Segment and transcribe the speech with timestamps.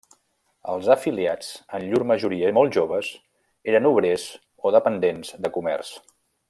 [0.75, 1.49] Els afiliats,
[1.79, 3.13] en llur majoria molt joves,
[3.75, 4.27] eren obrers
[4.67, 5.97] o dependents de comerç.